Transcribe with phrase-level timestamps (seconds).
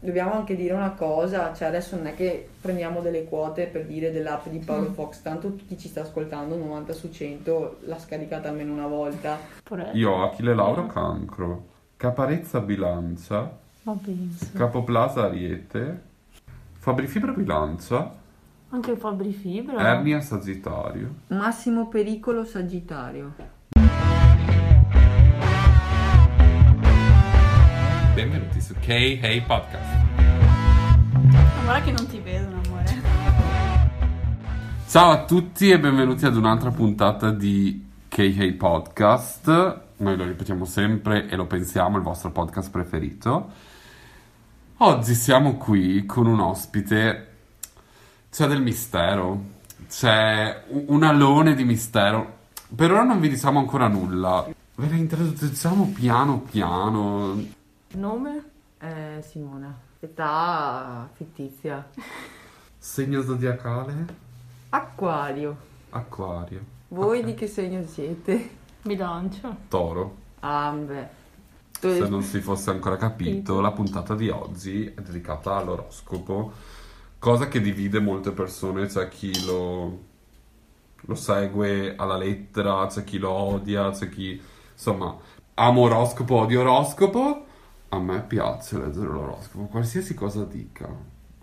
[0.00, 4.12] dobbiamo anche dire una cosa, cioè adesso non è che prendiamo delle quote per dire
[4.12, 4.92] dell'app di Paolo Mm.
[4.94, 9.38] Fox, tanto chi ci sta ascoltando 90 su 100 l'ha scaricata almeno una volta.
[9.92, 11.64] Io ho Achille Lauro Cancro,
[11.96, 13.50] Caparezza Bilancia,
[13.82, 14.46] Ma penso.
[14.56, 16.00] Capoplasa Ariete,
[16.78, 18.14] Fabri Fibra Bilancia,
[18.70, 19.80] Anche Fabri Fibra.
[19.94, 21.14] Ernia Sagittario.
[21.28, 23.32] Massimo pericolo Sagittario.
[28.14, 29.87] Benvenuti su K Hey Podcast.
[31.68, 33.02] Guarda che non ti vedono, amore.
[34.86, 39.80] Ciao a tutti e benvenuti ad un'altra puntata di K Hey Podcast.
[39.98, 43.50] Noi lo ripetiamo sempre e lo pensiamo, il vostro podcast preferito.
[44.78, 47.34] Oggi siamo qui con un ospite.
[48.30, 49.38] C'è del mistero,
[49.90, 52.36] c'è un alone di mistero.
[52.74, 54.46] Per ora non vi diciamo ancora nulla.
[54.74, 57.38] Ve la introduciamo piano piano.
[57.88, 58.44] Nome?
[58.78, 59.87] Eh, Simona.
[60.00, 61.88] Età fittizia.
[62.78, 64.06] Segno zodiacale?
[64.70, 65.56] Acquario.
[65.90, 66.60] Acquario.
[66.88, 67.24] Voi Ok.
[67.24, 68.50] di che segno siete?
[68.82, 69.54] Bilancia.
[69.68, 70.16] Toro.
[70.40, 71.16] Ah, beh.
[71.80, 76.52] Se non si fosse ancora capito, la puntata di oggi è dedicata all'oroscopo,
[77.18, 79.98] cosa che divide molte persone, c'è chi lo,
[80.96, 84.40] lo segue alla lettera, c'è chi lo odia, c'è chi,
[84.72, 85.16] insomma,
[85.54, 87.46] ama oroscopo, odia oroscopo.
[87.90, 90.88] A me piace leggere l'oroscopo, qualsiasi cosa dica,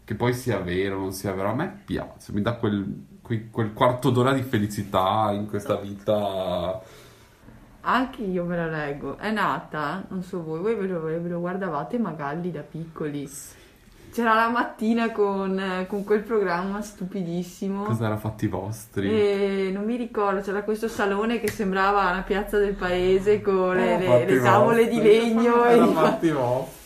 [0.04, 3.50] che poi sia vero o non sia vero, a me piace, mi dà quel, quel-
[3.50, 6.80] quel quarto d'ora di felicità in questa vita.
[7.82, 9.18] Anche io me la leggo.
[9.18, 13.30] È nata, non so voi, voi ve lo, ve lo guardavate Magalli da piccoli.
[14.16, 17.84] C'era la mattina con, eh, con quel programma stupidissimo.
[17.84, 19.10] Cos'era fatti vostri?
[19.10, 23.98] E non mi ricordo, c'era questo salone che sembrava una piazza del paese con le,
[24.00, 26.34] Era le- le tavole di legno e, vostri.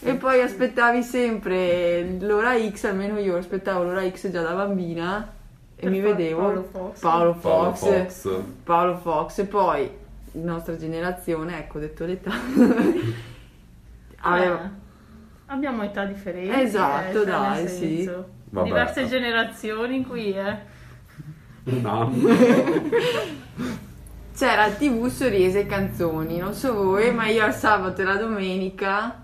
[0.02, 5.32] e poi aspettavi sempre l'ora X, almeno io aspettavo l'ora X già da bambina
[5.76, 7.00] e Per mi fa- vedevo Paolo Fox.
[7.00, 8.40] Paolo Paolo Fox, Fox.
[8.64, 9.88] Paolo Fox e poi
[10.32, 12.32] nostra generazione, ecco, ho detto l'età.
[14.22, 14.79] aveva- Eh,
[15.50, 16.62] abbiamo età differenti.
[16.62, 18.10] Esatto, eh, dai, nel sì.
[18.52, 18.68] Vabbè.
[18.68, 20.58] Diverse generazioni qui, eh.
[21.66, 22.30] Un anno.
[24.36, 29.24] C'era TV Sorrisi e Canzoni, non so voi, ma io al sabato e la domenica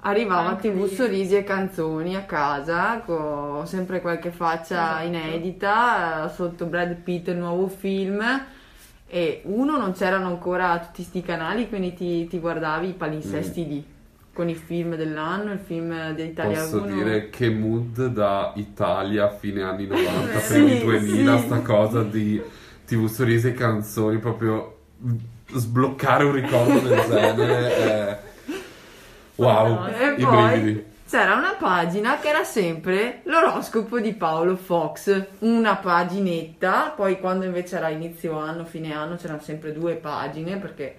[0.00, 0.94] arrivava Anche TV lì.
[0.94, 5.06] Sorrisi e Canzoni a casa con sempre qualche faccia Esatto.
[5.06, 8.20] inedita, eh, sotto Brad Pitt il nuovo film
[9.06, 13.96] e uno non c'erano ancora tutti sti canali, quindi ti, ti guardavi i palinsesti lì
[14.38, 16.94] con i film dell'anno, il film dell'Italia Posso 1.
[16.94, 21.44] dire che mood da Italia fine anni 90 Sì, primi 2000 sì.
[21.44, 22.40] sta cosa di
[22.86, 24.76] TV sorrisi e canzoni proprio
[25.48, 28.18] sbloccare un ricordo del genere è...
[29.34, 35.76] wow E i brividi c'era una pagina che era sempre l'oroscopo di Paolo Fox, una
[35.76, 40.96] paginetta, poi quando invece era inizio anno, fine anno c'erano sempre due pagine perché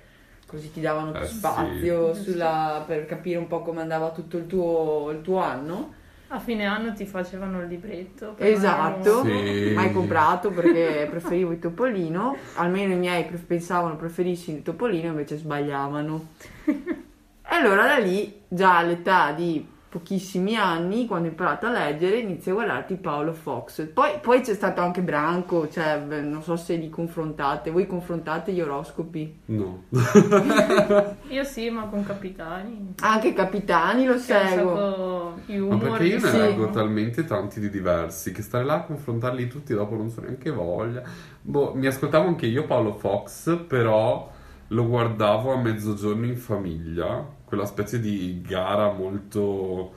[0.50, 1.36] così ti davano più Eh, sì.
[1.36, 5.94] spazio sulla- per capire un po' come andava tutto il tuo, il tuo anno.
[6.32, 8.34] A fine anno ti facevano il libretto.
[8.38, 9.72] per Esatto, Sì.
[9.74, 15.38] mai comprato perché preferivo il topolino, almeno i miei pre- pensavano preferissi il topolino invece
[15.38, 16.28] sbagliavano.
[17.52, 22.52] E allora da lì, già all'età di pochissimi anni, quando ho imparato a leggere, inizio
[22.52, 23.88] a guardarti Paolo Fox.
[23.88, 28.62] Poi, poi c'è stato anche Branco, cioè non so se li confrontate, voi confrontate gli
[28.62, 29.40] oroscopi?
[29.46, 29.84] no
[31.30, 32.94] Io sì, ma con capitani.
[33.02, 35.40] Anche Capitani lo un seguo.
[35.46, 35.80] di ma humor.
[35.90, 36.38] perché io ne Sì.
[36.38, 40.52] leggo talmente tanti di diversi che stare là a confrontarli tutti dopo non so neanche
[40.52, 41.02] voglia
[41.42, 44.30] boh, mi ascoltavo anche io Paolo Fox però
[44.68, 49.96] lo guardavo a mezzogiorno in famiglia quella specie di gara molto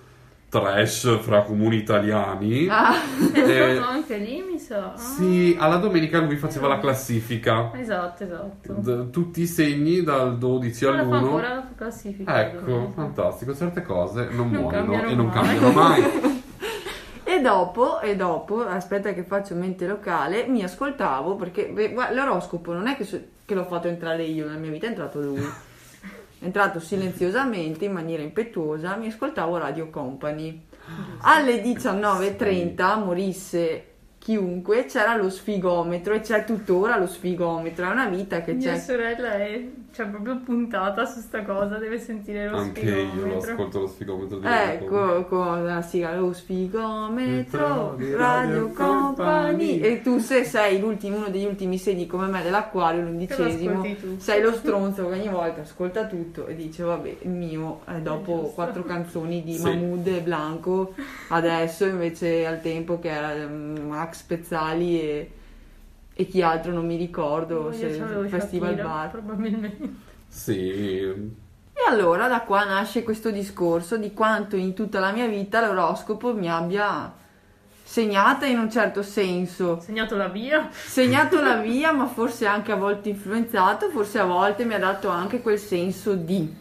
[0.49, 2.93] trash fra comuni italiani Ah,
[3.33, 4.93] È stato anche lì, mi sa.
[4.93, 4.97] Ah.
[4.99, 8.73] sì alla domenica lui faceva la classifica Esatto, esatto.
[8.75, 12.41] D- tutti i segni dal 12 Ora fa all'1 ancora la classifica.
[12.41, 15.35] ecco fantastico certe cose non, Non muoiono cambiano e non mai.
[15.35, 16.03] cambiano mai
[17.25, 22.88] E dopo, e dopo, aspetta che faccio mente locale, mi ascoltavo perché beh, l'oroscopo non
[22.88, 25.43] è che, so- che l'ho fatto entrare io nella mia vita, è entrato lui.
[26.44, 30.61] Entrato silenziosamente, in maniera impetuosa, mi ascoltavo Radio Company.
[31.21, 33.92] Alle 19.30 morisse
[34.23, 37.87] chiunque, c'era lo sfigometro e c'è tuttora lo sfigometro.
[37.87, 38.79] È una vita che Mia c'è.
[38.79, 43.53] sorella è cioè, proprio puntata su sta cosa, deve sentire lo Anche io lo spigometro.
[43.53, 44.47] ascolto lo sfigometro di.
[44.47, 49.11] Ecco, con la sigla lo sfigometro, Metro di Radio Radio Company.
[49.17, 49.79] Company.
[49.81, 53.85] E tu se sei l'ultimo, uno degli ultimi segni come me dell'acquario, l'undicesimo,
[54.19, 58.53] sei lo stronzo che ogni volta ascolta tutto e dice vabbè il mio è dopo
[58.55, 59.63] quattro canzoni di Sì.
[59.65, 60.95] Mahmood e Blanco,
[61.29, 65.31] adesso invece al tempo che era mm, Max Pezzali e,
[66.14, 69.11] e chi altro non mi ricordo, Io se c'avevo Festival Shakira, Bar.
[69.11, 69.94] probabilmente.
[70.29, 71.31] Sì,
[71.75, 76.35] E allora da qua nasce questo discorso di quanto in tutta la mia vita l'oroscopo
[76.35, 77.12] mi abbia
[77.82, 80.69] segnata in un certo senso, segnato la via.
[80.70, 85.09] segnato la via, ma forse anche a volte influenzato, forse a volte mi ha dato
[85.09, 86.55] anche quel senso di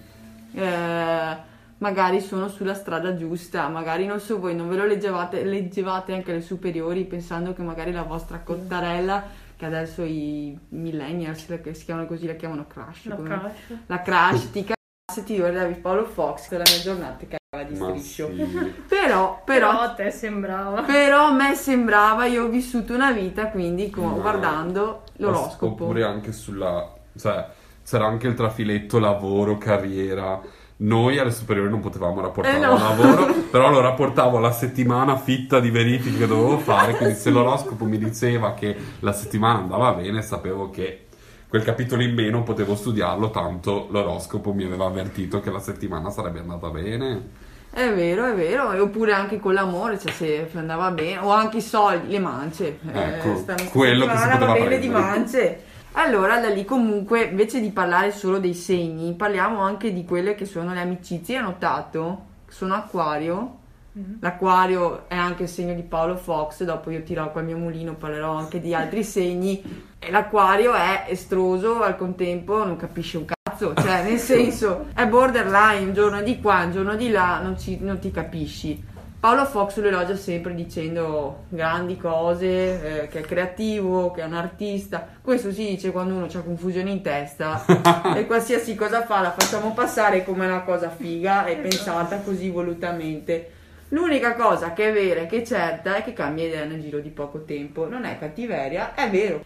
[0.54, 1.38] eh,
[1.82, 6.32] magari sono sulla strada giusta, magari non so voi, non ve lo leggevate, leggevate anche
[6.32, 9.24] alle superiori pensando che magari la vostra cottarella,
[9.56, 13.52] che adesso i millennials che si chiamano così, la chiamano crash, La come- cash.
[13.88, 18.28] la crash ti cazzo ti guardavi Paolo Fox la mia giornata che era di striscio.
[18.34, 18.44] sì.
[18.88, 20.84] Però, Però però, a te sembrava.
[20.84, 25.84] però a me sembrava, io ho vissuto una vita quindi con- Ma- guardando l'oroscopo.
[25.84, 26.88] Oppure anche sulla...
[27.18, 27.46] cioè,
[27.84, 30.40] c'era anche il trafiletto lavoro, carriera.
[30.84, 32.72] Noi alle superiori non potevamo rapportare Eh, no.
[32.72, 37.30] al lavoro, però lo rapportavo alla settimana fitta di verifiche che dovevo fare, quindi se
[37.32, 41.06] l'oroscopo mi diceva che la settimana andava bene, sapevo che
[41.48, 46.40] quel capitolo in meno potevo studiarlo, tanto l'oroscopo mi aveva avvertito che la settimana sarebbe
[46.40, 47.50] andata bene.
[47.74, 51.62] È vero, è vero, oppure anche con l'amore, cioè se andava bene, o anche i
[51.62, 52.80] soldi, le mance.
[52.92, 55.00] Ecco, sta- sta quello che si poteva va bene di prendere.
[55.04, 55.64] mance.
[55.94, 60.46] Allora, da lì comunque, invece di parlare solo dei segni, parliamo anche di quelle che
[60.46, 61.38] sono le amicizie.
[61.38, 62.26] Hai notato?
[62.48, 63.58] Sono acquario.
[63.94, 64.18] Mhm.
[64.22, 68.34] L'acquario è anche il segno di Paolo Fox, dopo io tirerò col mio mulino, parlerò
[68.36, 69.62] anche di altri segni.
[70.10, 75.94] L'acquario è estroso, al contempo non capisce un cazzo, cioè nel senso è borderline, un
[75.94, 78.82] giorno di qua, un giorno di là, non, ci- non ti capisci.
[79.22, 84.34] Paolo Fox lo elogia sempre dicendo grandi cose, eh, che è creativo, che è un
[84.34, 85.08] artista.
[85.22, 87.64] Questo si dice quando uno ha confusione in testa
[88.18, 93.52] e qualsiasi cosa fa la facciamo passare come una cosa figa e pensata così volutamente.
[93.90, 96.98] L'unica cosa che è vera e che è certa è che cambia idea nel giro
[96.98, 97.88] di poco tempo.
[97.88, 99.44] Non è cattiveria, è vero.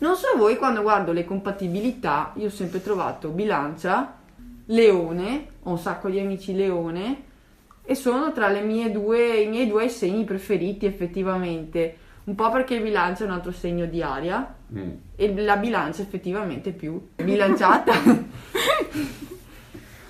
[0.00, 4.14] Non so voi, quando guardo le compatibilità, io ho sempre trovato bilancia,
[4.66, 7.25] leone, ho un sacco di amici leone
[7.86, 11.96] e sono tra le mie due, i miei due segni preferiti effettivamente.
[12.24, 14.90] Un po' perché il bilancia è un altro segno di aria Mm.
[15.14, 17.92] e la bilancia effettivamente è più bilanciata.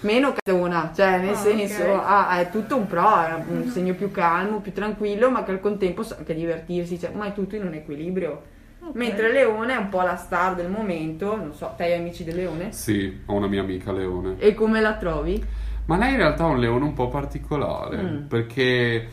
[0.01, 2.01] Meno catona, cioè nel Ah, senso ok.
[2.05, 5.61] ah, è tutto un pro, è un segno più calmo, più tranquillo, ma che al
[5.61, 8.43] contempo sa anche divertirsi, cioè, ma è tutto in un equilibrio.
[8.81, 8.95] Ok.
[8.95, 12.37] Mentre Leone è un po' la star del momento, non so, te hai amici del
[12.37, 12.73] Leone?
[12.73, 14.37] Sì, ho una mia amica leone.
[14.39, 15.43] E come la trovi?
[15.87, 18.27] Ma lei in realtà è un leone un po' particolare, Mm.
[18.27, 19.09] perché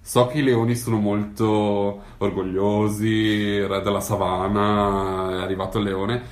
[0.00, 6.22] so che i leoni sono molto orgogliosi, re della savana, è arrivato il leone.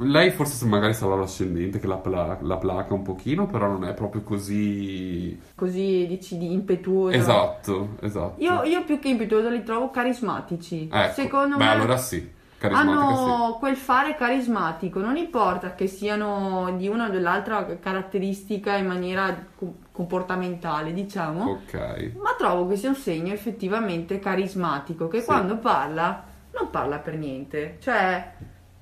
[0.00, 3.94] Lei forse magari sarà l'ascendente che la, pla- la placa un pochino, però non è
[3.94, 5.36] proprio così...
[5.56, 7.16] Così dici di impetuoso.
[7.16, 8.40] Esatto, esatto.
[8.40, 10.88] Io, io più che impetuoso li trovo carismatici.
[10.90, 16.88] Ecco, Secondo beh, me allora sì, hanno quel fare carismatico, non importa che siano di
[16.88, 20.94] una o dell'altra caratteristica in maniera co- comportamentale, sì.
[20.94, 22.12] diciamo, Ok.
[22.20, 25.26] ma trovo che sia un segno effettivamente carismatico, che Sì.
[25.26, 28.32] quando parla non parla per niente, cioè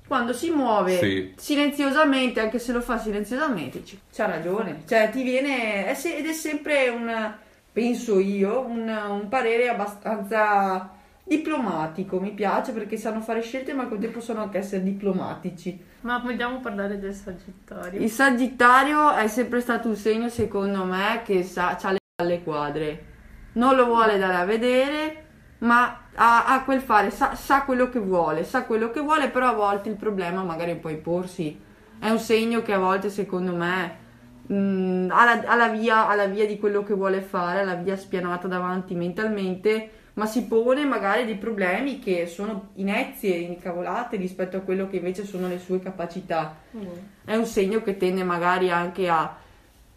[0.07, 1.33] quando si muove Sì.
[1.35, 7.33] silenziosamente, anche se lo fa silenziosamente, c'ha ragione, cioè ti viene, ed è sempre un,
[7.71, 10.91] penso io, un, un parere abbastanza
[11.27, 15.79] diplomatico, mi piace perché sanno fare scelte ma al contempo sono anche essere diplomatici.
[16.01, 17.99] Ma vogliamo parlare del Sagittario?
[17.99, 23.05] Il Sagittario è sempre stato un segno, secondo me, che sa, ha le palle quadre.
[23.53, 25.25] Non lo vuole dare a vedere,
[25.59, 29.49] ma ha, ha quel fare, sa, sa quello che vuole, sa quello che vuole, però
[29.49, 31.59] a volte il problema magari è poi porsi.
[31.99, 33.97] È un segno che a volte, secondo me,
[34.45, 37.63] mh, ha, la, ha la via, ha la via di quello che vuole fare, ha
[37.63, 44.17] la via spianata davanti mentalmente, ma si pone magari dei problemi che sono inezie, incavolate
[44.17, 46.87] rispetto a quello che invece sono le sue capacità Mm.
[47.25, 49.35] è un segno che tende magari anche a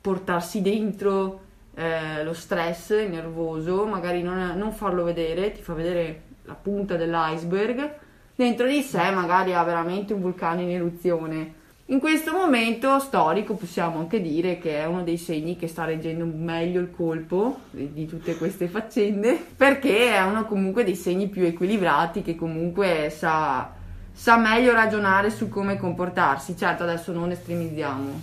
[0.01, 1.41] portarsi dentro
[1.75, 7.95] eh, lo stress nervoso, magari non, non farlo vedere, ti fa vedere la punta dell'iceberg,
[8.35, 11.55] dentro di sé magari ha veramente un vulcano in eruzione.
[11.91, 16.25] In questo momento storico possiamo anche dire che è uno dei segni che sta reggendo
[16.25, 22.23] meglio il colpo di, tutte queste faccende, perché è uno comunque dei segni più equilibrati
[22.23, 23.73] che comunque sa,
[24.13, 26.57] sa meglio ragionare su come comportarsi.
[26.57, 28.21] Certo, adesso non estremizziamo.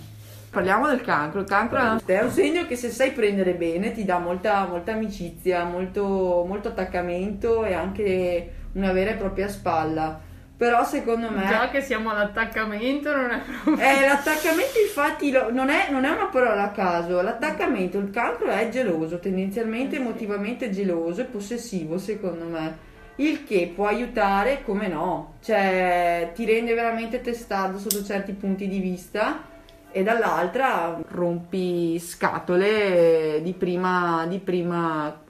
[0.48, 1.40] Parliamo del cancro.
[1.40, 5.64] Il cancro è un segno che se sai prendere bene ti dà molta, molta amicizia,
[5.64, 10.24] molto, molto attaccamento e anche una vera e propria spalla.
[10.58, 11.46] Però secondo me...
[11.46, 13.76] Già che siamo all'attaccamento non è proprio...
[13.76, 18.48] Eh, l'attaccamento infatti lo- non, è, non è una parola a caso, l'attaccamento, il cancro
[18.48, 22.76] è geloso, tendenzialmente emotivamente geloso e possessivo secondo me,
[23.16, 28.80] il che può aiutare come no, cioè ti rende veramente testardo sotto certi punti di
[28.80, 29.44] vista
[29.92, 35.20] e dall'altra rompi scatole di prima, di prima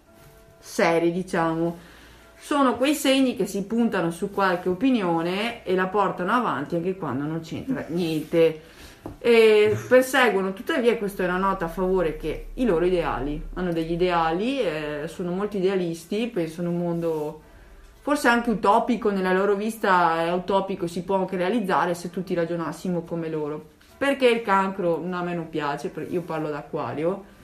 [0.59, 1.88] serie diciamo
[2.41, 7.25] sono quei segni che si puntano su qualche opinione e la portano avanti anche quando
[7.25, 8.63] non c'entra niente.
[9.19, 13.93] E perseguono tuttavia, questa è una nota a favore, che i loro ideali hanno degli
[13.93, 17.41] ideali, eh, sono molto idealisti, pensano un mondo
[18.01, 23.03] forse anche utopico, nella loro vista è utopico, si può anche realizzare se tutti ragionassimo
[23.03, 23.77] come loro.
[23.99, 27.37] Perché il cancro no, a me non piace, io parlo d'acquario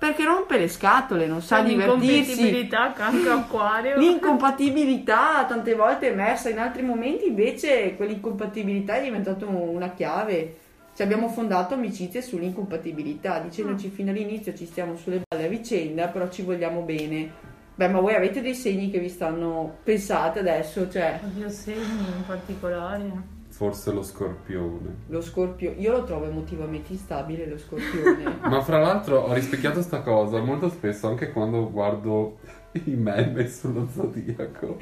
[0.00, 2.06] perché rompe le scatole, non sa divertirsi.
[2.06, 3.98] L'incompatibilità cancro acquario.
[3.98, 10.56] L'incompatibilità tante volte è emersa, in altri momenti invece quell'incompatibilità è diventata una chiave.
[10.96, 13.90] Ci abbiamo fondato amicizie sull'incompatibilità, dicendoci Ah.
[13.90, 17.30] fino all'inizio ci stiamo sulle balle a vicenda, però ci vogliamo bene.
[17.74, 21.82] Beh, ma voi avete dei segni che vi stanno pensate adesso, cioè Oddio, segni
[22.16, 23.38] in particolare.
[23.60, 25.00] Forse lo scorpione.
[25.08, 28.38] lo scorpione, io lo trovo emotivamente instabile lo scorpione.
[28.48, 32.38] Ma fra l'altro ho rispecchiato sta cosa molto spesso anche quando guardo
[32.84, 34.78] i meme sullo zodiaco.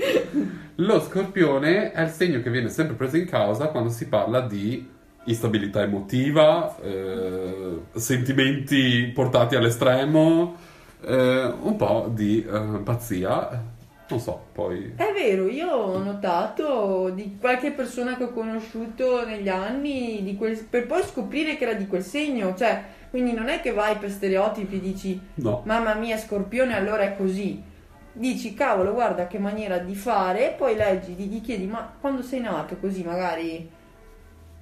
[0.76, 4.88] Lo scorpione è il segno che viene sempre preso in causa quando si parla di
[5.24, 10.54] instabilità emotiva, eh, sentimenti portati all'estremo,
[11.00, 13.76] eh, un po' di eh, pazzia.
[14.10, 14.94] Non so, poi...
[14.96, 20.64] È vero, io ho notato di qualche persona che ho conosciuto negli anni di quel-
[20.64, 24.10] per poi scoprire che era di quel segno, cioè, quindi non è che vai per
[24.10, 25.62] stereotipi e dici No.
[25.64, 27.62] mamma mia scorpione allora è così.
[28.12, 32.22] Dici cavolo guarda che maniera di fare e poi leggi, gli, gli chiedi ma quando
[32.22, 33.70] sei nato così magari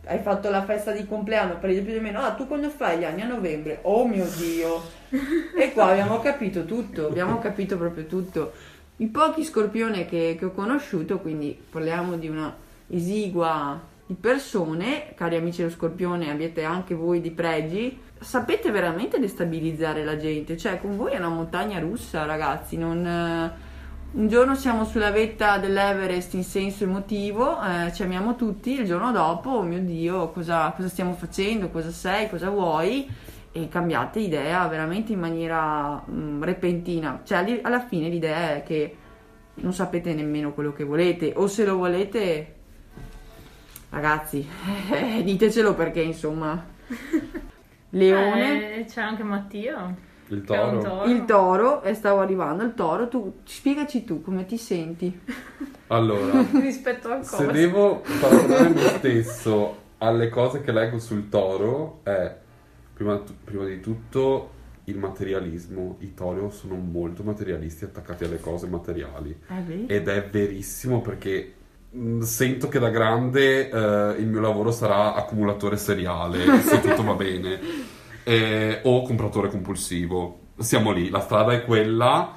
[0.09, 2.99] hai fatto la festa di compleanno per esempio più o meno, ah tu quando fai
[2.99, 3.79] gli anni a novembre?
[3.83, 4.83] Oh mio dio!
[5.57, 8.53] e qua abbiamo capito tutto, abbiamo capito proprio tutto.
[8.99, 12.55] I pochi scorpioni che, che ho conosciuto, quindi parliamo di una
[12.89, 20.05] esigua di persone, cari amici dello scorpione, abbiete anche voi di pregi, sapete veramente destabilizzare
[20.05, 23.05] la gente, cioè con voi è una montagna russa ragazzi, non...
[23.05, 23.65] eh,
[24.13, 29.13] un giorno siamo sulla vetta dell'Everest in senso emotivo, eh, ci amiamo tutti, il giorno
[29.13, 33.07] dopo, oh mio Dio, cosa, cosa stiamo facendo, cosa sei, cosa vuoi?
[33.57, 37.23] E cambiate idea veramente in maniera mm, repentina.
[37.25, 38.97] Cioè, lì- alla fine l'idea è che
[39.55, 42.55] non sapete nemmeno quello che volete, o se lo volete,
[43.91, 44.47] ragazzi,
[44.93, 46.65] eh, ditecelo perché insomma.
[47.91, 48.81] Leone.
[48.81, 49.95] Eh, c'è anche Mattia.
[50.29, 50.79] Il toro.
[50.81, 51.05] toro.
[51.05, 55.21] Il toro, e stavo arrivando, il toro, tu spiegaci tu come ti senti.
[55.89, 57.37] Allora, Rispetto a cosa?
[57.37, 62.37] Se devo paragonare me stesso alle cose che leggo sul toro, è
[62.97, 64.53] prima, prima di tutto
[64.85, 65.97] il materialismo.
[66.01, 69.39] I toro sono molto materialisti, attaccati alle cose materiali.
[69.49, 69.87] Eh, vedi?
[69.87, 71.53] Ed è verissimo perché
[71.91, 77.15] mh, sento che da grande eh, il mio lavoro sarà accumulatore seriale, se tutto va
[77.15, 77.61] bene,
[78.29, 80.41] Eh, o compratore compulsivo.
[80.59, 82.33] Siamo lì, la strada è quella.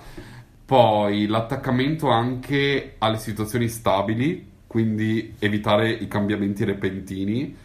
[0.64, 7.56] Poi l'attaccamento anche alle situazioni stabili, quindi evitare i cambiamenti repentini.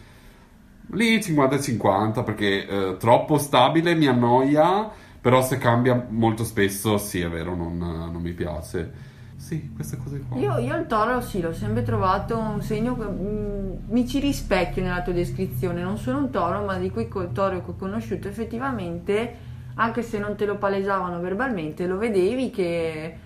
[0.91, 4.89] Lì 50-50 perché eh, troppo stabile mi annoia,
[5.19, 8.91] però se cambia molto spesso, sì è vero, non, non mi piace.
[9.37, 10.37] Sì, queste cose qua.
[10.37, 14.81] Io, io il toro sì, l'ho sempre trovato un segno che mm, mi ci rispecchio
[14.83, 15.81] nella tua descrizione.
[15.81, 19.35] Non sono un toro, ma di quei co- toro che ho conosciuto effettivamente,
[19.75, 23.17] anche se non te lo palesavano verbalmente, lo vedevi che,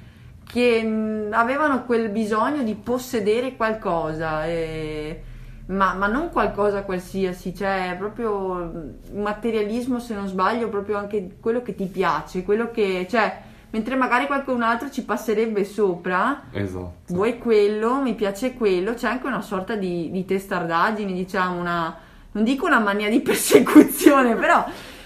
[0.45, 4.45] che mm, avevano quel bisogno di possedere qualcosa.
[4.45, 5.23] e-
[5.69, 11.61] ma, ma non qualcosa qualsiasi, cioè proprio mm, materialismo se non sbaglio, proprio anche quello
[11.61, 16.93] che ti piace, quello che, cioè, mentre magari qualcun altro ci passerebbe sopra, Esatto.
[17.07, 21.95] vuoi quello, mi piace quello, c'è anche una sorta di, di testardaggine, diciamo, una,
[22.31, 24.65] non dico una mania di persecuzione, però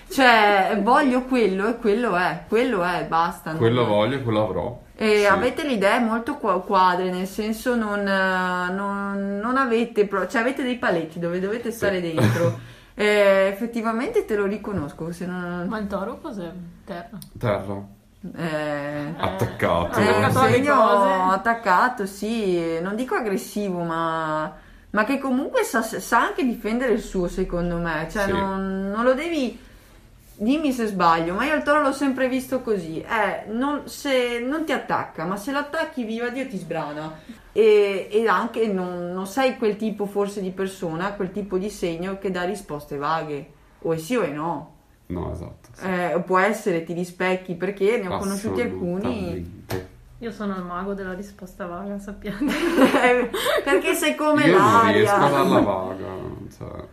[0.10, 3.54] Cioè, voglio quello e quello è, quello è, basta.
[3.54, 4.82] Quello voglio e quello avrò.
[4.96, 5.26] E Sì.
[5.26, 10.42] avete le idee molto qua- quadre, nel senso non, eh, non- non avete, pro- cioè
[10.42, 12.72] avete dei paletti dove dovete stare dentro.
[12.96, 15.66] E effettivamente te lo riconosco, se non...
[15.68, 16.52] Ma il toro cos'è?
[16.86, 17.18] Terra.
[17.40, 17.82] Terra.
[18.36, 19.98] Eh, Attaccato.
[19.98, 24.54] è un segno attaccato, sì, non dico aggressivo, ma,
[24.92, 28.08] ma che comunque sa, sa anche difendere il suo, secondo me.
[28.12, 28.32] Cioè, Sì.
[28.32, 29.60] non, non lo devi.
[30.36, 33.00] Dimmi se sbaglio, ma io il toro l'ho sempre visto così.
[33.02, 37.20] Eh, non, se non ti attacca, ma se lo attacchi, viva Dio, ti sbrana.
[37.52, 42.18] E, e anche non, non sei quel tipo forse di persona, quel tipo di segno
[42.18, 43.52] che dà risposte vaghe.
[43.84, 44.72] O è sì o è no.
[45.08, 45.70] No, esatto.
[45.74, 45.86] sì.
[45.86, 49.66] Eh, può essere, ti rispecchi perché ne ho conosciuti alcuni.
[50.20, 52.46] Io sono il mago della risposta vaga, sappiate.
[53.64, 54.92] perché sei come Io non l'aria.
[54.92, 56.06] riesco a darla vaga.
[56.58, 56.88] Cioè,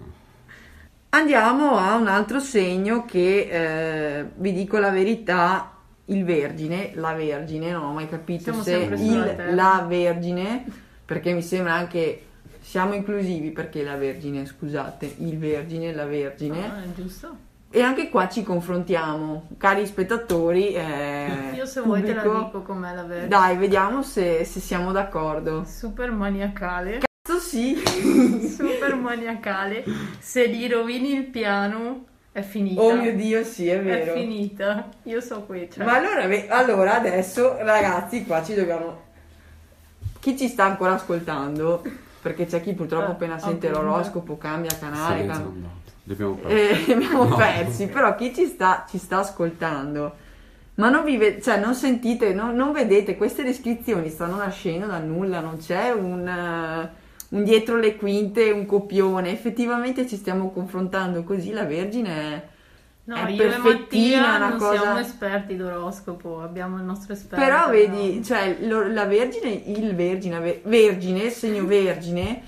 [1.12, 5.72] Andiamo a un altro segno che eh, vi dico la verità,
[6.06, 10.64] il Vergine, la Vergine, non ho mai capito Siamo se il, la Vergine,
[11.04, 12.26] perché mi sembra anche
[12.60, 16.70] siamo inclusivi perché la Vergine, scusate, il Vergine, la Vergine.
[16.70, 17.36] Ah, è giusto.
[17.72, 20.72] E anche qua ci confrontiamo, cari spettatori.
[20.74, 23.26] eh, Io se vuoi te la dico com'è la vera.
[23.26, 25.64] Dai, vediamo se, se siamo d'accordo.
[25.64, 27.00] Super maniacale.
[27.40, 27.76] Sì.
[28.48, 29.82] Super maniacale.
[30.18, 32.80] Se gli rovini il piano è finita.
[32.82, 34.12] Oh mio Dio, sì, è È vero.
[34.14, 34.88] finita.
[35.04, 35.68] Io so qui.
[35.72, 39.08] Cioè, Ma allora, allora adesso, ragazzi, qua ci dobbiamo.
[40.20, 41.82] Chi ci sta ancora ascoltando?
[42.22, 43.86] Perché c'è chi purtroppo Eh, appena sente appunto.
[43.86, 45.14] l'oroscopo cambia canale.
[45.16, 45.78] ne è già cam- andato.
[46.04, 46.56] Li abbiamo persi.
[46.56, 47.36] e li abbiamo No.
[47.36, 47.86] persi.
[47.88, 50.14] Però chi ci sta, ci sta ascoltando.
[50.74, 54.98] Ma non vi ve- cioè, non sentite, non, non vedete, queste descrizioni stanno nascendo da
[54.98, 56.90] nulla, non c'è un, eh,
[57.30, 59.30] un dietro le quinte, un copione.
[59.32, 61.52] Effettivamente ci stiamo confrontando così.
[61.52, 62.42] La Vergine è.
[63.04, 66.42] no, è io e perfettina, Mattia non cosa- siamo esperti d'oroscopo.
[66.42, 67.44] Abbiamo il nostro esperto.
[67.44, 67.70] Però no.
[67.72, 72.42] vedi, cioè, lo- la Vergine, il Vergine, ve- Vergine, segno Vergine,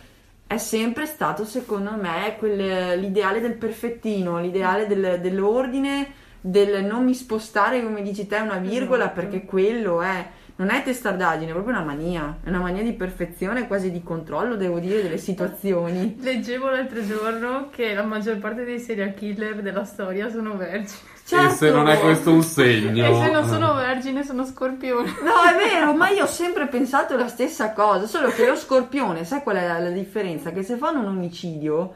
[0.46, 7.14] è sempre stato, secondo me, quel- l'ideale del perfettino, l'ideale del- dell'ordine, del non mi
[7.14, 9.20] spostare, come dici te, una virgola, Esatto.
[9.20, 10.26] perché quello è...
[10.56, 14.56] Non è testardaggine, è proprio una mania, è una mania di perfezione, quasi di controllo,
[14.56, 16.16] devo dire, delle situazioni.
[16.20, 21.10] Leggevo l'altro giorno che la maggior parte dei serial killer della storia sono vergini.
[21.30, 23.06] E se non è questo un segno.
[23.06, 25.14] E se non sono vergine sono scorpioni.
[25.22, 29.24] No, è vero, ma io ho sempre pensato la stessa cosa, solo che lo scorpione,
[29.24, 30.52] sai qual è la, la differenza?
[30.52, 31.94] Che se fanno un omicidio,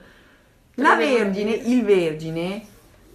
[0.76, 2.62] la vergine, il vergine,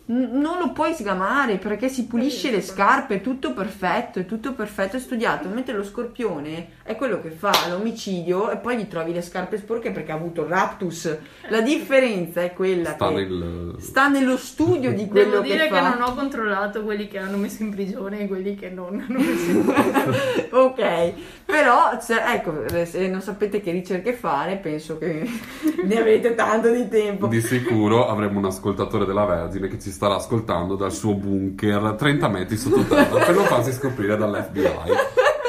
[0.05, 4.97] non lo puoi sgamare perché si pulisce le scarpe, è tutto perfetto, è tutto perfetto,
[4.97, 9.21] è studiato, mentre lo scorpione è quello che fa l'omicidio e poi gli trovi le
[9.21, 11.17] scarpe sporche perché ha avuto il raptus.
[11.49, 13.75] La differenza è quella Sta che nel...
[13.77, 15.95] sta nello studio di quello Devo dire che che, fa.
[15.95, 19.49] non ho controllato quelli che hanno messo in prigione e quelli che non hanno messo
[19.51, 20.49] in prigione.
[20.51, 21.13] ok,
[21.45, 25.29] però se- ecco, se non sapete che ricerche fare, penso che
[25.83, 27.27] ne avete tanto di tempo.
[27.27, 32.27] Di sicuro avremo un ascoltatore della Vergine che ci starà ascoltando dal suo bunker 30
[32.27, 34.69] metri sottoterra per non farsi scoprire dall'FBI.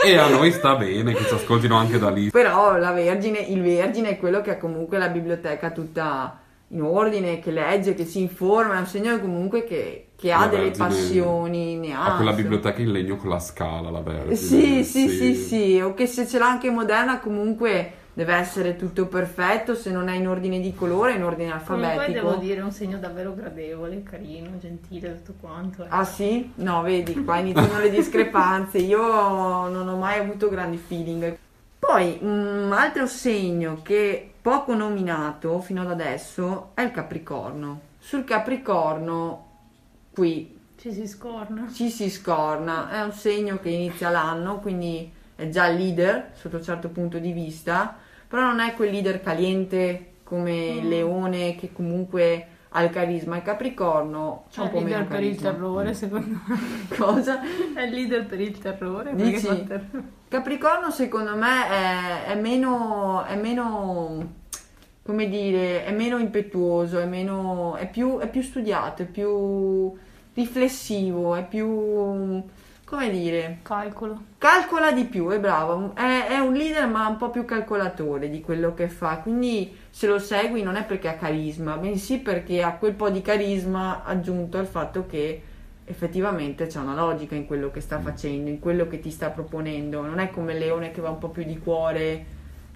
[0.05, 2.29] E a noi sta bene che ci ascoltino anche da lì.
[2.29, 6.39] Però la Vergine, il Vergine è quello che ha comunque la biblioteca tutta
[6.69, 10.71] in ordine, che legge, che si informa, è un segno comunque che, che ha delle
[10.73, 12.13] passioni, ne ha.
[12.13, 14.37] Ha quella biblioteca in legno con la scala, la Vergine.
[14.37, 19.07] Sì, sì, sì, sì, o che se ce l'ha anche moderna comunque deve essere tutto
[19.07, 22.13] perfetto, se non è in ordine di colore, in ordine alfabetico.
[22.13, 25.85] devo dire un segno davvero gradevole, carino, gentile, tutto quanto.
[25.85, 25.89] eh.
[25.89, 26.53] Ah sì?
[26.57, 28.79] No, vedi, qua iniziano le discrepanze.
[28.79, 29.01] Io
[29.69, 31.37] non ho mai avuto grandi feeling.
[31.79, 37.81] Poi un altro segno che poco nominato fino ad adesso è il Capricorno.
[37.99, 39.47] Sul Capricorno
[40.13, 41.67] qui Ci si scorna.
[41.73, 45.11] ci si scorna, è un segno che inizia l'anno, quindi
[45.43, 47.97] è già leader sotto un certo punto di vista,
[48.29, 50.89] però non è quel leader caliente come il Mm.
[50.89, 53.37] leone che comunque ha il carisma.
[53.37, 55.51] Il Capricorno c'ha È un po' il leader meno per il carisma.
[55.51, 56.57] terrore, secondo me.
[56.97, 57.41] Cosa?
[57.75, 59.15] È il leader per il terrore.
[59.15, 59.47] Dici?
[59.47, 60.05] fa terrore.
[60.29, 64.33] Capricorno secondo me è, è meno, è meno,
[65.03, 69.93] come dire, è meno impetuoso, è, meno, è, più, è più studiato, è più
[70.33, 72.43] riflessivo, è più,
[72.93, 74.21] come dire, Calcolo.
[74.37, 78.43] calcola di più, è bravo, è, è un leader ma un po' più calcolatore di
[78.43, 82.75] quello che fa, quindi se lo segui non è perché ha carisma, bensì perché ha
[82.75, 85.43] quel po' di carisma aggiunto al fatto che
[85.87, 90.03] effettivamente c'è una logica in quello che sta facendo, in quello che ti sta proponendo,
[90.03, 92.25] non è come il leone che va un po' più di cuore,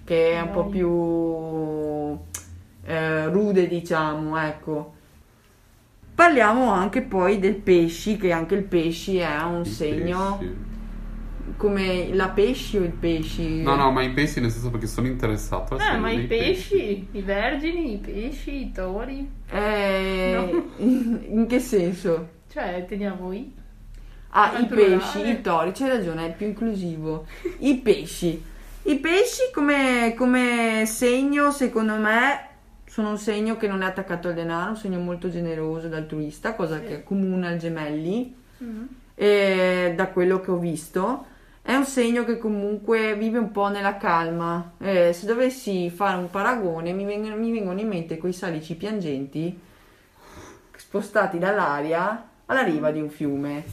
[0.03, 2.19] che è un po' più
[2.85, 4.95] eh, rude diciamo, ecco.
[6.17, 10.55] Parliamo anche poi del pesci, che anche il pesci è un I segno pesci.
[11.57, 13.61] come la pesci o il pesci?
[13.61, 16.27] No, no, ma i pesci nel senso perché sono interessato al Eh, ma i dei
[16.27, 19.29] pesci, i vergini, i pesci, i tori.
[19.49, 20.71] Eh, No.
[20.77, 22.29] in, che senso?
[22.51, 23.53] Cioè, teniamo i.
[24.29, 27.25] Ah, Al i pesci, i tori, c'hai ragione, è più inclusivo.
[27.59, 28.43] I pesci.
[28.83, 32.46] I pesci come, come segno, secondo me,
[32.97, 36.55] sono un segno che non è attaccato al denaro, un segno molto generoso ed altruista,
[36.55, 36.85] cosa Sì.
[36.87, 38.83] che accomuna al gemelli, Mm.
[39.13, 41.25] e da quello che ho visto.
[41.61, 44.71] È un segno che comunque vive un po' nella calma.
[44.79, 49.55] Eh, se dovessi fare un paragone, mi vengono, mi vengono in mente quei salici piangenti
[50.75, 53.63] spostati dall'aria alla riva di un fiume.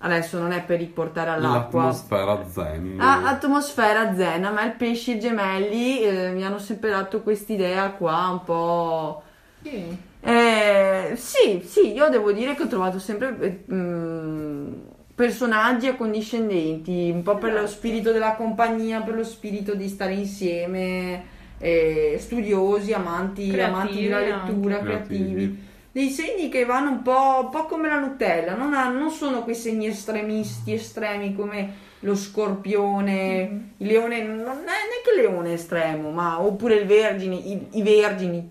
[0.00, 1.84] Adesso non è per riportare all'acqua.
[1.86, 2.96] L'atmosfera zen.
[3.00, 7.20] Ah, atmosfera zen, a me il pesci e i gemelli eh, mi hanno sempre dato
[7.22, 9.22] quest'idea qua un po'...
[9.62, 9.98] Sì.
[10.20, 14.72] Eh, sì, sì, io devo dire che ho trovato sempre eh, mm,
[15.16, 21.24] personaggi accondiscendenti, un po' per lo spirito della compagnia, per lo spirito di stare insieme,
[21.58, 24.86] eh, studiosi, amanti, Creativi amanti della lettura, anche.
[24.86, 25.24] creativi.
[25.34, 25.66] Creativi.
[25.98, 29.42] Dei segni che vanno un po', un po' come la Nutella, non, ha- non sono
[29.42, 36.12] quei segni estremisti, estremi come lo scorpione, il leone, non è neanche il leone estremo,
[36.12, 38.48] ma oppure il vergine, i, i vergini.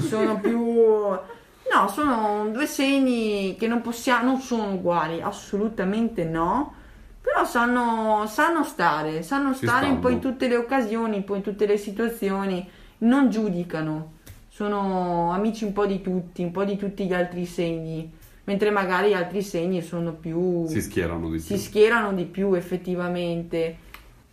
[0.00, 0.58] Sono più
[1.72, 6.74] no sono due segni che non possiamo non sono uguali assolutamente no
[7.20, 11.42] però sanno, sanno stare sanno stare un po' in tutte le occasioni un po' in
[11.42, 14.18] tutte le situazioni non giudicano
[14.60, 18.12] sono amici un po' di tutti un po' di tutti gli altri segni
[18.44, 21.56] mentre magari gli altri segni sono più Si schierano di si più.
[21.56, 23.76] schierano di più effettivamente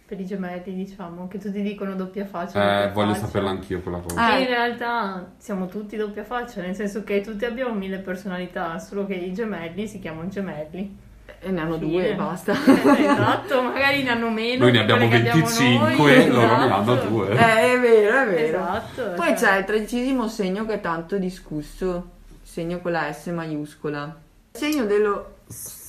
[0.07, 2.59] Per i gemelli, diciamo, che tutti dicono doppia faccia.
[2.59, 3.25] Eh, doppia voglio faccia.
[3.25, 4.15] saperla anch'io quella cosa.
[4.21, 4.37] Ah.
[4.37, 9.05] E in realtà siamo tutti doppia faccia, nel senso che tutti abbiamo mille personalità, solo
[9.05, 10.97] che i gemelli si chiamano gemelli.
[11.39, 11.91] E ne hanno Fine.
[11.91, 12.53] due e basta
[12.97, 14.63] Eh, esatto, magari ne hanno meno.
[14.63, 16.73] Noi ne abbiamo quelle che abbiamo 25, noi, loro ne esatto.
[16.73, 17.29] hanno due.
[17.31, 19.03] eh, è vero è vero Esatto.
[19.15, 19.35] Poi cioè.
[19.35, 24.15] c'è il tredicesimo segno che è tanto discusso, il segno con la S maiuscola.
[24.53, 25.35] Il segno dello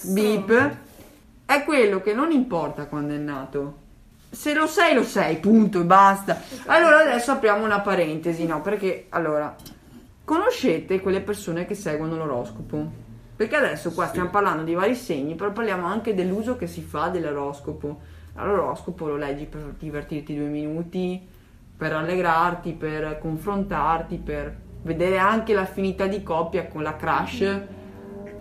[0.02, 0.76] beep
[1.46, 3.86] è quello che non importa quando è nato.
[4.30, 6.42] Se lo sei, lo sei, punto e basta.
[6.66, 8.60] Allora adesso apriamo una parentesi, no?
[8.60, 9.56] Perché allora
[10.24, 13.06] conoscete quelle persone che seguono l'oroscopo?
[13.38, 14.10] Perché adesso qua Sì.
[14.10, 18.00] stiamo parlando di vari segni, però parliamo anche dell'uso che si fa dell'oroscopo.
[18.34, 21.24] L'oroscopo lo leggi per divertirti due minuti,
[21.76, 27.60] per allegrarti, per confrontarti, per vedere anche l'affinità di coppia con la crush,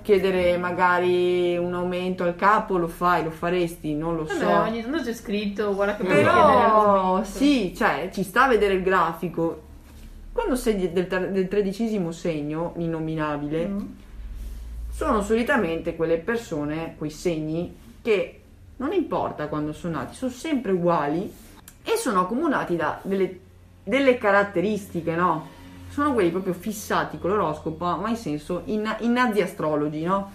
[0.01, 4.49] chiedere magari un aumento al capo, lo fai, lo faresti, non lo Vabbè, so.
[4.61, 9.61] ogni tanto c'è scritto, guarda che Però sì, cioè ci sta a vedere il grafico.
[10.31, 13.79] Quando sei del, del tredicesimo segno, innominabile, Mm.
[14.97, 18.41] Sono solitamente quelle persone, quei segni, che
[18.77, 21.31] non importa quando sono nati, sono sempre uguali
[21.83, 23.39] e sono accomunati da delle,
[23.83, 25.49] delle caratteristiche, no?
[25.89, 30.31] Sono quelli proprio fissati con l'oroscopo, ma in senso in, in nazi astrologi, no?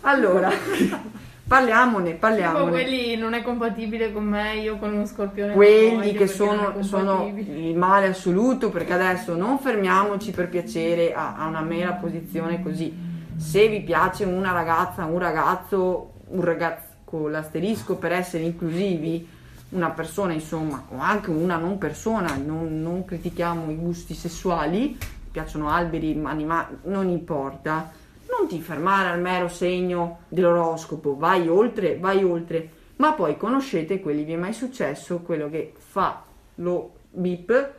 [0.00, 0.50] Allora,
[1.46, 2.70] parliamone, Tipo parliamone.
[2.70, 5.52] quelli non è compatibile con me, io con uno scorpione.
[5.52, 11.46] quelli che sono, sono il male assoluto perché adesso non fermiamoci per piacere a, a
[11.46, 13.07] una mera posizione così
[13.38, 19.26] se vi piace una ragazza un ragazzo un ragazzo con l'asterisco per essere inclusivi
[19.70, 24.98] una persona insomma o anche una non persona non, non critichiamo i gusti sessuali
[25.30, 27.90] piacciono alberi animali non importa
[28.28, 34.24] non ti fermare al mero segno dell'oroscopo vai oltre vai oltre ma poi conoscete quelli,
[34.24, 36.24] vi è mai successo quello che fa
[36.56, 37.72] lo bip?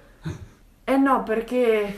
[0.86, 1.93] Eh no, perché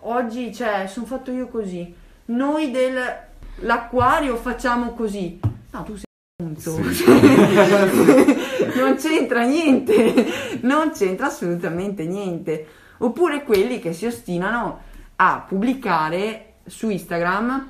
[0.00, 1.94] oggi, cioè, sono fatto io così.
[2.30, 5.40] Noi dell'acquario facciamo così.
[5.72, 6.04] No, tu sei
[6.42, 6.92] un punto.
[6.92, 7.04] Sì.
[8.78, 10.26] non c'entra niente,
[10.62, 12.66] non c'entra assolutamente niente.
[12.98, 14.80] Oppure quelli che si ostinano
[15.16, 17.68] a pubblicare su Instagram.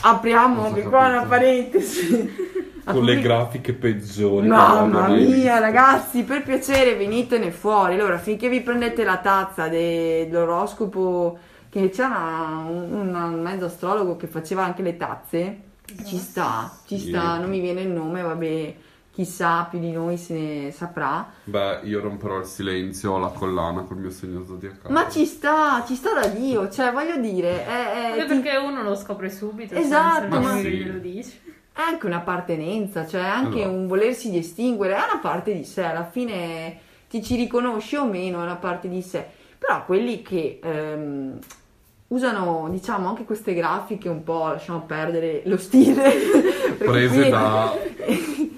[0.00, 2.56] Apriamo anche qua una parentesi.
[2.84, 4.48] Con le grafiche peggiori.
[4.48, 7.94] Mamma mia, ragazzi, per piacere venitene fuori.
[7.94, 11.38] Allora, finché vi prendete la tazza de- dell'oroscopo,
[11.70, 15.60] che c'era un, un mezzo astrologo che faceva anche le tazze,
[16.06, 18.74] ci sta, ci sta, non mi viene il nome, vabbè,
[19.10, 21.28] chissà, più di noi se ne saprà.
[21.44, 24.92] Beh, io romperò il silenzio alla collana col mio segno zodiacale.
[24.92, 28.82] Ma ci sta, ci sta da Dio, cioè voglio dire, è, è- ti- perché uno
[28.82, 29.74] lo scopre subito.
[29.74, 30.68] Esatto, senza ma- sì.
[30.70, 31.40] glielo dici.
[31.72, 33.74] è anche un'appartenenza, cioè anche Esatto.
[33.74, 36.78] un volersi distinguere, è una parte di sé, alla fine
[37.08, 39.26] ti ci riconosci o meno, è una parte di sé.
[39.58, 41.38] Però quelli che ehm,
[42.08, 46.10] usano diciamo anche queste grafiche un po' lasciamo perdere lo stile
[46.78, 47.76] Prese qui- da...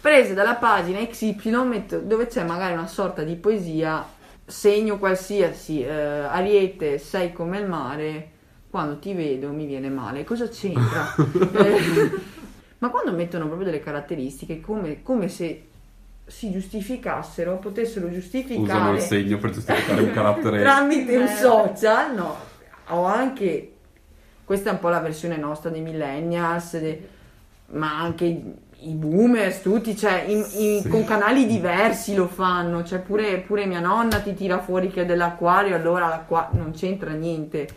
[0.00, 4.04] prese dalla pagina XY metto- dove c'è magari una sorta di poesia
[4.44, 8.30] segno qualsiasi eh, Ariete sei come il mare
[8.68, 11.14] quando ti vedo mi viene male cosa c'entra?
[11.16, 12.10] Eh,
[12.78, 15.64] ma quando mettono proprio delle caratteristiche come, come se
[16.26, 20.60] si giustificassero potessero Usano giustificare il segno per giustificare un carattere...
[20.60, 21.28] tramite un Eh.
[21.36, 22.36] social, no,
[22.94, 23.72] ho anche,
[24.44, 27.08] questa è un po' la versione nostra dei millennials, de-
[27.72, 30.88] ma anche i, boomers, tutti, cioè in- in- Sì.
[30.88, 35.06] con canali diversi lo fanno, cioè pure, pure mia nonna ti tira fuori che è
[35.06, 37.68] dell'acquario, allora l'acqua non c'entra niente.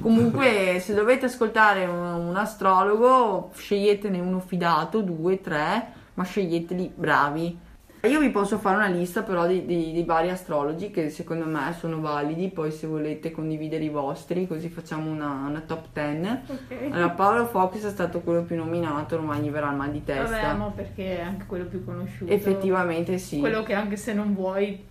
[0.00, 1.96] Comunque, se dovete ascoltare un,
[2.28, 7.58] un astrologo, sceglietene uno fidato, due, tre, ma sceglieteli bravi.
[8.06, 11.74] Io vi posso fare una lista però di, di- di vari astrologi che secondo me
[11.78, 16.30] sono validi, poi se volete condividere i vostri, così facciamo una, una top 10.
[16.46, 16.92] Ok.
[16.92, 20.40] Allora, Paolo Fox è stato quello più nominato, ormai gli verrà il mal di testa.
[20.40, 22.32] Vabbè, ma perché è anche quello più conosciuto.
[22.32, 23.40] Effettivamente sì.
[23.40, 24.82] Quello che anche se non vuoi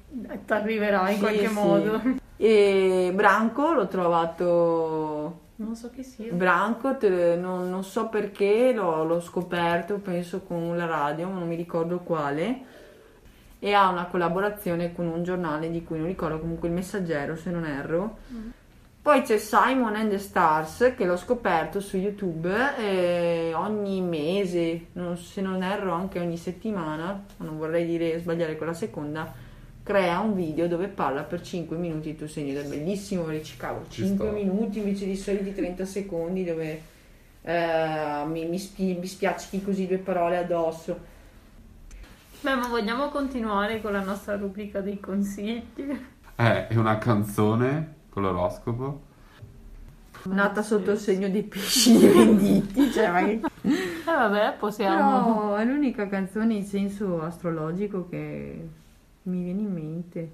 [0.46, 1.54] ti arriverà in Sì, qualche sì.
[1.54, 2.02] modo.
[2.38, 6.34] E Branco l'ho trovato Non so chi sia.
[6.34, 11.48] Branco, te- non, non so perché, l'ho, l'ho scoperto, penso con la radio, ma non
[11.48, 12.74] mi ricordo quale.
[13.66, 17.50] E ha una collaborazione con un giornale di cui non ricordo, comunque il Messaggero, se
[17.50, 18.18] non erro.
[19.02, 25.18] Poi c'è Simon and the Stars, che l'ho scoperto su YouTube eh, ogni mese, non-
[25.18, 29.34] se non erro anche ogni settimana, ma non vorrei dire sbagliare con la seconda,
[29.82, 34.04] crea un video dove parla per 5 minuti il tuo segno ed è bellissimo, Ci
[34.04, 34.32] 5 sta.
[34.32, 36.82] minuti invece di soliti 30 secondi dove
[37.42, 41.14] eh, mi, mi, spi- mi spiaccichi così due parole addosso.
[42.46, 45.64] Beh, ma vogliamo continuare con la nostra rubrica dei consigli?
[46.36, 49.02] Eh, è una canzone con l'oroscopo.
[50.26, 53.42] Nata sotto il segno dei pesci di venditi, cioè ma che...
[53.64, 55.40] Eh vabbè, possiamo...
[55.40, 58.70] Però è l'unica canzone in senso astrologico che
[59.24, 60.32] mi viene in mente.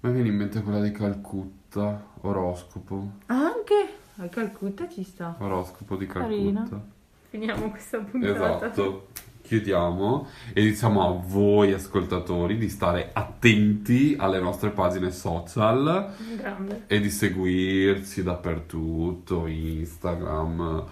[0.00, 3.10] Me viene in mente quella di Calcutta, oroscopo.
[3.26, 5.36] Anche a Calcutta ci sta.
[5.36, 6.60] Oroscopo di Carina.
[6.60, 6.96] Calcutta.
[7.28, 8.56] Finiamo questa puntata.
[8.66, 9.08] Esatto.
[9.48, 16.82] Chiudiamo e diciamo a voi ascoltatori di stare attenti alle nostre pagine social Grande.
[16.86, 20.84] e di seguirci dappertutto, Instagram,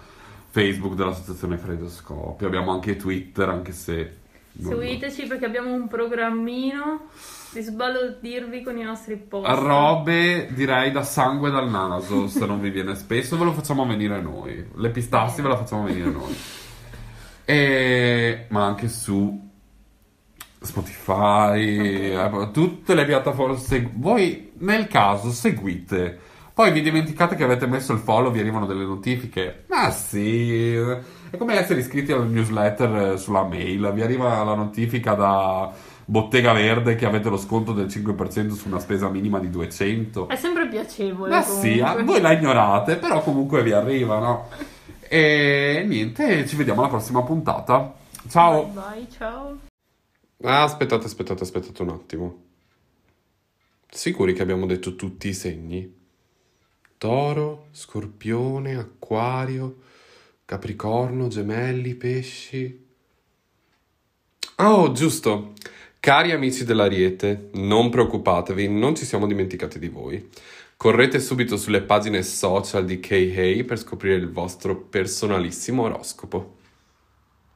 [0.49, 2.47] Facebook dell'Associazione Freidoscopio.
[2.47, 4.15] Abbiamo anche Twitter, anche se...
[4.59, 7.09] Seguiteci perché abbiamo un programmino
[7.51, 9.47] di sbalordirvi con i nostri post.
[9.49, 14.19] Robe direi da sangue dal naso, se non vi viene spesso ve lo facciamo venire
[14.19, 14.65] noi.
[14.73, 16.35] Le pistassi ve la facciamo venire noi.
[17.49, 18.45] E...
[18.49, 19.49] Ma anche su
[20.59, 23.57] Spotify, eh, tutte le piattaforme.
[23.93, 26.19] Voi nel caso seguite.
[26.53, 29.63] Poi vi dimenticate che avete messo il follow, vi arrivano delle notifiche.
[29.69, 33.91] Ah sì, è come essere iscritti al newsletter eh, sulla mail.
[33.93, 35.71] Vi arriva la notifica da
[36.03, 40.27] Bottega Verde che avete lo sconto del 5% su una spesa minima di 200.
[40.27, 41.29] È sempre piacevole.
[41.29, 42.01] Ma sì, comunque.
[42.01, 44.47] ah, voi la ignorate, però comunque vi arriva, no?
[45.09, 47.95] E niente, ci vediamo alla prossima puntata.
[48.29, 48.65] Ciao!
[48.65, 49.59] Bye, bye, ciao.
[50.43, 52.43] Ah, aspettate, aspettate, aspettate un attimo.
[53.89, 55.95] Sicuri che abbiamo detto tutti i segni?
[56.97, 59.77] Toro, Scorpione, Acquario,
[60.43, 62.85] Capricorno, Gemelli, Pesci.
[64.57, 65.53] Oh, giusto.
[65.99, 70.29] Cari amici dell'Ariete, non preoccupatevi, non ci siamo dimenticati di voi.
[70.77, 76.56] Correte subito sulle pagine social di Kei per scoprire il vostro personalissimo oroscopo.